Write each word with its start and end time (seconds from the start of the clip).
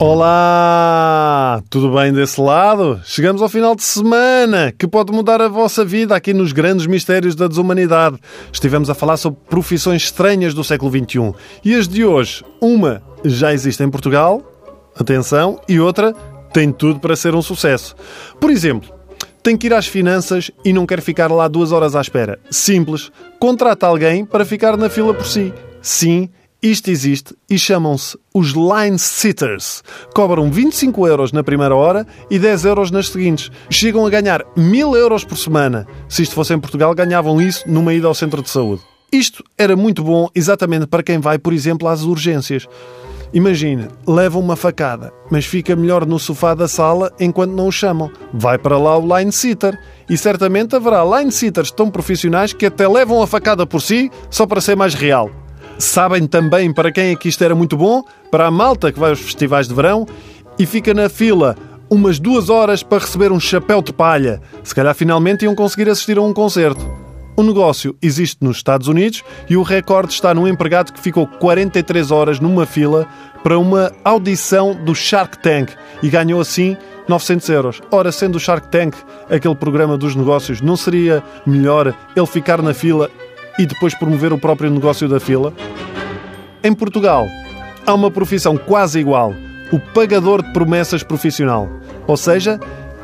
Olá! 0.00 1.60
Tudo 1.68 1.90
bem 1.92 2.12
desse 2.12 2.40
lado? 2.40 3.00
Chegamos 3.04 3.42
ao 3.42 3.48
final 3.48 3.74
de 3.74 3.82
semana 3.82 4.70
que 4.70 4.86
pode 4.86 5.12
mudar 5.12 5.42
a 5.42 5.48
vossa 5.48 5.84
vida 5.84 6.14
aqui 6.14 6.32
nos 6.32 6.52
grandes 6.52 6.86
mistérios 6.86 7.34
da 7.34 7.48
desumanidade. 7.48 8.16
Estivemos 8.52 8.88
a 8.88 8.94
falar 8.94 9.16
sobre 9.16 9.40
profissões 9.50 10.04
estranhas 10.04 10.54
do 10.54 10.62
século 10.62 10.92
XXI 10.92 11.34
e 11.64 11.74
as 11.74 11.88
de 11.88 12.04
hoje, 12.04 12.44
uma 12.60 13.02
já 13.24 13.52
existe 13.52 13.82
em 13.82 13.90
Portugal, 13.90 14.40
atenção, 14.96 15.60
e 15.68 15.80
outra 15.80 16.12
tem 16.52 16.70
tudo 16.70 17.00
para 17.00 17.16
ser 17.16 17.34
um 17.34 17.42
sucesso. 17.42 17.96
Por 18.40 18.50
exemplo, 18.50 18.97
tem 19.48 19.56
que 19.56 19.66
ir 19.66 19.72
às 19.72 19.86
finanças 19.86 20.50
e 20.62 20.74
não 20.74 20.84
quer 20.84 21.00
ficar 21.00 21.32
lá 21.32 21.48
duas 21.48 21.72
horas 21.72 21.96
à 21.96 22.02
espera. 22.02 22.38
Simples. 22.50 23.10
Contrata 23.40 23.86
alguém 23.86 24.22
para 24.22 24.44
ficar 24.44 24.76
na 24.76 24.90
fila 24.90 25.14
por 25.14 25.24
si. 25.24 25.54
Sim, 25.80 26.28
isto 26.62 26.90
existe 26.90 27.34
e 27.48 27.58
chamam-se 27.58 28.18
os 28.34 28.48
line 28.48 28.98
sitters. 28.98 29.82
Cobram 30.14 30.50
25 30.50 31.06
euros 31.06 31.32
na 31.32 31.42
primeira 31.42 31.74
hora 31.74 32.06
e 32.30 32.38
10 32.38 32.66
euros 32.66 32.90
nas 32.90 33.08
seguintes. 33.08 33.50
Chegam 33.70 34.04
a 34.04 34.10
ganhar 34.10 34.44
1000 34.54 34.94
euros 34.94 35.24
por 35.24 35.38
semana. 35.38 35.86
Se 36.10 36.24
isto 36.24 36.34
fosse 36.34 36.52
em 36.52 36.60
Portugal, 36.60 36.94
ganhavam 36.94 37.40
isso 37.40 37.66
numa 37.66 37.94
ida 37.94 38.06
ao 38.06 38.14
centro 38.14 38.42
de 38.42 38.50
saúde. 38.50 38.82
Isto 39.10 39.42
era 39.56 39.74
muito 39.74 40.04
bom 40.04 40.28
exatamente 40.34 40.86
para 40.86 41.02
quem 41.02 41.18
vai, 41.20 41.38
por 41.38 41.54
exemplo, 41.54 41.88
às 41.88 42.02
urgências. 42.02 42.68
Imagine, 43.32 43.88
leva 44.06 44.38
uma 44.38 44.56
facada, 44.56 45.12
mas 45.30 45.44
fica 45.44 45.76
melhor 45.76 46.06
no 46.06 46.18
sofá 46.18 46.54
da 46.54 46.66
sala 46.66 47.12
enquanto 47.20 47.52
não 47.52 47.68
o 47.68 47.72
chamam. 47.72 48.10
Vai 48.32 48.56
para 48.56 48.78
lá 48.78 48.96
o 48.96 49.18
line 49.18 49.30
sitter. 49.30 49.78
E 50.08 50.16
certamente 50.16 50.74
haverá 50.74 51.04
line 51.04 51.30
sitters 51.30 51.70
tão 51.70 51.90
profissionais 51.90 52.52
que 52.54 52.66
até 52.66 52.88
levam 52.88 53.22
a 53.22 53.26
facada 53.26 53.66
por 53.66 53.82
si 53.82 54.10
só 54.30 54.46
para 54.46 54.60
ser 54.60 54.76
mais 54.76 54.94
real. 54.94 55.30
Sabem 55.78 56.26
também 56.26 56.72
para 56.72 56.90
quem 56.90 57.12
é 57.12 57.16
que 57.16 57.28
isto 57.28 57.44
era 57.44 57.54
muito 57.54 57.76
bom? 57.76 58.02
Para 58.30 58.46
a 58.46 58.50
malta 58.50 58.90
que 58.90 58.98
vai 58.98 59.10
aos 59.10 59.20
festivais 59.20 59.68
de 59.68 59.74
verão 59.74 60.06
e 60.58 60.64
fica 60.64 60.94
na 60.94 61.08
fila 61.08 61.54
umas 61.90 62.18
duas 62.18 62.48
horas 62.48 62.82
para 62.82 62.98
receber 62.98 63.30
um 63.30 63.38
chapéu 63.38 63.82
de 63.82 63.92
palha. 63.92 64.40
Se 64.64 64.74
calhar 64.74 64.94
finalmente 64.94 65.44
iam 65.44 65.54
conseguir 65.54 65.88
assistir 65.88 66.18
a 66.18 66.22
um 66.22 66.32
concerto. 66.32 67.07
O 67.38 67.42
negócio 67.44 67.94
existe 68.02 68.38
nos 68.44 68.56
Estados 68.56 68.88
Unidos 68.88 69.22
e 69.48 69.56
o 69.56 69.62
recorde 69.62 70.12
está 70.12 70.34
num 70.34 70.48
empregado 70.48 70.92
que 70.92 70.98
ficou 70.98 71.24
43 71.24 72.10
horas 72.10 72.40
numa 72.40 72.66
fila 72.66 73.06
para 73.44 73.56
uma 73.56 73.92
audição 74.04 74.74
do 74.74 74.92
Shark 74.92 75.38
Tank 75.38 75.70
e 76.02 76.08
ganhou 76.08 76.40
assim 76.40 76.76
900 77.06 77.48
euros. 77.50 77.80
Ora, 77.92 78.10
sendo 78.10 78.34
o 78.34 78.40
Shark 78.40 78.66
Tank 78.72 78.96
aquele 79.30 79.54
programa 79.54 79.96
dos 79.96 80.16
negócios, 80.16 80.60
não 80.60 80.76
seria 80.76 81.22
melhor 81.46 81.94
ele 82.16 82.26
ficar 82.26 82.60
na 82.60 82.74
fila 82.74 83.08
e 83.56 83.66
depois 83.66 83.94
promover 83.94 84.32
o 84.32 84.38
próprio 84.38 84.68
negócio 84.68 85.08
da 85.08 85.20
fila? 85.20 85.52
Em 86.64 86.74
Portugal, 86.74 87.24
há 87.86 87.94
uma 87.94 88.10
profissão 88.10 88.56
quase 88.56 88.98
igual, 88.98 89.32
o 89.70 89.78
pagador 89.78 90.42
de 90.42 90.52
promessas 90.52 91.04
profissional. 91.04 91.68
Ou 92.04 92.16
seja, 92.16 92.58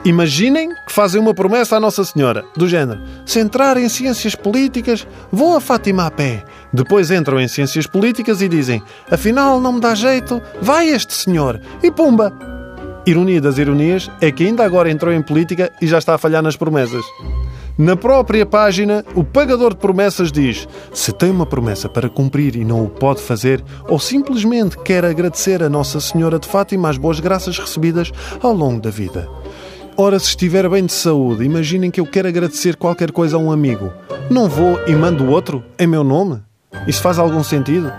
imaginem 0.04 0.70
que 0.70 0.92
fazem 0.92 1.20
uma 1.20 1.34
promessa 1.34 1.76
à 1.76 1.80
Nossa 1.80 2.04
Senhora, 2.04 2.44
do 2.56 2.68
género: 2.68 3.00
se 3.24 3.40
entrar 3.40 3.76
em 3.76 3.88
ciências 3.88 4.34
políticas, 4.34 5.06
vão 5.32 5.56
a 5.56 5.60
Fátima 5.60 6.06
a 6.06 6.10
pé. 6.10 6.44
Depois 6.72 7.10
entram 7.10 7.40
em 7.40 7.48
ciências 7.48 7.86
políticas 7.86 8.42
e 8.42 8.48
dizem: 8.48 8.82
afinal 9.10 9.60
não 9.60 9.74
me 9.74 9.80
dá 9.80 9.94
jeito, 9.94 10.40
vai 10.60 10.88
este 10.88 11.14
senhor. 11.14 11.60
E 11.82 11.90
pumba! 11.90 12.32
Ironia 13.06 13.40
das 13.40 13.58
ironias 13.58 14.10
é 14.20 14.32
que 14.32 14.44
ainda 14.44 14.64
agora 14.64 14.90
entrou 14.90 15.12
em 15.12 15.20
política 15.20 15.70
e 15.80 15.86
já 15.86 15.98
está 15.98 16.14
a 16.14 16.18
falhar 16.18 16.42
nas 16.42 16.56
promessas. 16.56 17.04
Na 17.76 17.96
própria 17.96 18.46
página, 18.46 19.04
o 19.16 19.24
pagador 19.24 19.74
de 19.74 19.80
promessas 19.80 20.30
diz: 20.30 20.66
se 20.92 21.12
tem 21.12 21.30
uma 21.30 21.44
promessa 21.44 21.88
para 21.88 22.08
cumprir 22.08 22.54
e 22.56 22.64
não 22.64 22.84
o 22.84 22.88
pode 22.88 23.20
fazer, 23.20 23.62
ou 23.88 23.98
simplesmente 23.98 24.78
quer 24.78 25.04
agradecer 25.04 25.62
a 25.62 25.68
Nossa 25.68 26.00
Senhora 26.00 26.38
de 26.38 26.48
Fátima 26.48 26.88
as 26.88 26.96
boas 26.96 27.18
graças 27.18 27.58
recebidas 27.58 28.12
ao 28.40 28.54
longo 28.54 28.80
da 28.80 28.90
vida. 28.90 29.28
Ora, 29.96 30.18
se 30.18 30.26
estiver 30.26 30.68
bem 30.68 30.86
de 30.86 30.92
saúde, 30.92 31.44
imaginem 31.44 31.88
que 31.88 32.00
eu 32.00 32.06
quero 32.06 32.26
agradecer 32.26 32.74
qualquer 32.74 33.12
coisa 33.12 33.36
a 33.36 33.38
um 33.38 33.52
amigo. 33.52 33.92
Não 34.28 34.48
vou 34.48 34.80
e 34.88 34.92
mando 34.92 35.30
outro 35.30 35.62
em 35.78 35.86
meu 35.86 36.02
nome? 36.02 36.42
Isso 36.88 37.00
faz 37.00 37.16
algum 37.16 37.44
sentido? 37.44 37.92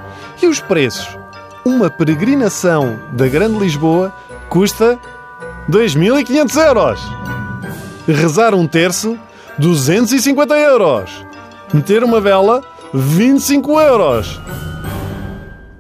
E 0.44 0.46
os 0.46 0.60
preços? 0.60 1.18
Uma 1.64 1.90
peregrinação 1.90 3.00
da 3.14 3.30
Grande 3.30 3.58
Lisboa 3.58 4.14
custa 4.50 5.00
2.500 5.70 6.66
euros. 6.68 7.00
Rezar 8.06 8.54
um 8.54 8.68
terço 8.68 9.18
250 9.58 10.54
euros. 10.54 11.26
Meter 11.74 12.04
uma 12.04 12.20
vela, 12.20 12.62
25 12.94 13.80
euros. 13.80 14.42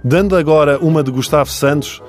Dando 0.02 0.38
agora 0.38 0.80
uma 0.80 1.04
de 1.04 1.12
Gustavo 1.12 1.50
Santos, 1.50 2.02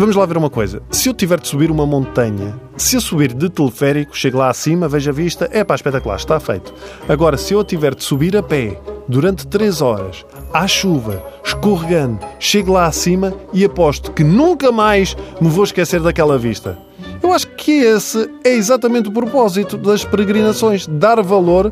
vamos 0.00 0.16
lá 0.16 0.24
ver 0.24 0.38
uma 0.38 0.48
coisa. 0.48 0.82
Se 0.90 1.08
eu 1.08 1.14
tiver 1.14 1.38
de 1.38 1.46
subir 1.46 1.70
uma 1.70 1.86
montanha, 1.86 2.58
se 2.76 2.96
eu 2.96 3.00
subir 3.00 3.34
de 3.34 3.50
teleférico, 3.50 4.16
chego 4.16 4.38
lá 4.38 4.48
acima, 4.48 4.88
vejo 4.88 5.10
a 5.10 5.12
vista, 5.12 5.48
é 5.52 5.62
pá, 5.62 5.74
espetacular, 5.74 6.16
está 6.16 6.40
feito. 6.40 6.72
Agora, 7.06 7.36
se 7.36 7.52
eu 7.52 7.62
tiver 7.62 7.94
de 7.94 8.02
subir 8.02 8.34
a 8.34 8.42
pé 8.42 8.80
durante 9.06 9.46
3 9.46 9.82
horas, 9.82 10.24
à 10.52 10.66
chuva, 10.66 11.22
escorregando, 11.44 12.18
chego 12.38 12.72
lá 12.72 12.86
acima 12.86 13.34
e 13.52 13.62
aposto 13.62 14.10
que 14.12 14.24
nunca 14.24 14.72
mais 14.72 15.14
me 15.38 15.48
vou 15.48 15.64
esquecer 15.64 16.00
daquela 16.00 16.38
vista. 16.38 16.78
Eu 17.22 17.32
acho 17.32 17.48
que 17.48 17.82
esse 17.82 18.30
é 18.42 18.54
exatamente 18.54 19.10
o 19.10 19.12
propósito 19.12 19.76
das 19.76 20.02
peregrinações, 20.02 20.86
dar 20.86 21.22
valor 21.22 21.70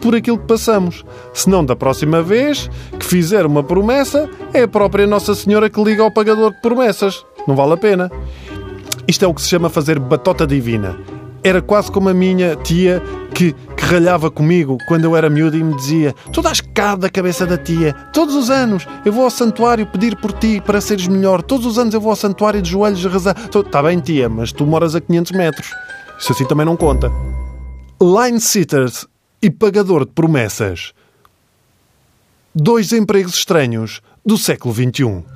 por 0.00 0.14
aquilo 0.14 0.38
que 0.38 0.46
passamos. 0.46 1.04
Se 1.34 1.48
não, 1.50 1.64
da 1.64 1.76
próxima 1.76 2.22
vez 2.22 2.70
que 2.98 3.04
fizer 3.04 3.44
uma 3.44 3.62
promessa, 3.62 4.30
é 4.54 4.62
a 4.62 4.68
própria 4.68 5.06
Nossa 5.06 5.34
Senhora 5.34 5.68
que 5.68 5.82
liga 5.82 6.02
ao 6.02 6.10
pagador 6.10 6.52
de 6.52 6.60
promessas. 6.62 7.24
Não 7.46 7.54
vale 7.54 7.74
a 7.74 7.76
pena. 7.76 8.10
Isto 9.08 9.24
é 9.24 9.28
o 9.28 9.34
que 9.34 9.40
se 9.40 9.48
chama 9.48 9.70
fazer 9.70 9.98
batota 9.98 10.46
divina. 10.46 10.98
Era 11.44 11.62
quase 11.62 11.92
como 11.92 12.08
a 12.08 12.14
minha 12.14 12.56
tia 12.56 13.00
que, 13.32 13.52
que 13.52 13.84
ralhava 13.84 14.30
comigo 14.30 14.78
quando 14.88 15.04
eu 15.04 15.14
era 15.14 15.30
miúdo 15.30 15.56
e 15.56 15.62
me 15.62 15.76
dizia: 15.76 16.12
Tu 16.32 16.42
dás 16.42 16.60
cabo 16.60 17.02
da 17.02 17.10
cabeça 17.10 17.46
da 17.46 17.56
tia. 17.56 17.92
Todos 18.12 18.34
os 18.34 18.50
anos 18.50 18.86
eu 19.04 19.12
vou 19.12 19.24
ao 19.24 19.30
santuário 19.30 19.86
pedir 19.86 20.16
por 20.16 20.32
ti 20.32 20.60
para 20.60 20.80
seres 20.80 21.06
melhor. 21.06 21.42
Todos 21.42 21.64
os 21.66 21.78
anos 21.78 21.94
eu 21.94 22.00
vou 22.00 22.10
ao 22.10 22.16
santuário 22.16 22.60
de 22.60 22.70
joelhos 22.70 23.04
rezar. 23.04 23.36
Está 23.38 23.82
bem, 23.82 24.00
tia, 24.00 24.28
mas 24.28 24.50
tu 24.50 24.66
moras 24.66 24.96
a 24.96 25.00
500 25.00 25.32
metros. 25.32 25.70
Isso 26.18 26.32
assim 26.32 26.46
também 26.46 26.66
não 26.66 26.76
conta. 26.76 27.12
Line 28.02 28.40
sitters 28.40 29.06
e 29.40 29.48
pagador 29.50 30.04
de 30.04 30.12
promessas. 30.12 30.92
Dois 32.52 32.92
empregos 32.92 33.34
estranhos 33.34 34.00
do 34.24 34.36
século 34.36 34.74
XXI. 34.74 35.35